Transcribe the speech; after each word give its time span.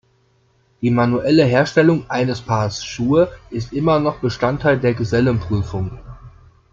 Die 0.81 0.89
manuelle 0.89 1.43
Herstellung 1.45 2.09
eines 2.09 2.41
Paars 2.41 2.83
Schuhe 2.83 3.31
ist 3.51 3.71
immer 3.71 3.99
noch 3.99 4.17
Bestandteil 4.19 4.79
der 4.79 4.95
Gesellenprüfung. 4.95 5.99